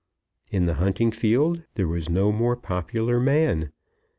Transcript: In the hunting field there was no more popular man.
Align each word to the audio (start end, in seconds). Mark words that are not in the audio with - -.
In 0.49 0.65
the 0.65 0.73
hunting 0.81 1.11
field 1.11 1.61
there 1.75 1.87
was 1.87 2.09
no 2.09 2.31
more 2.31 2.55
popular 2.55 3.19
man. 3.19 3.71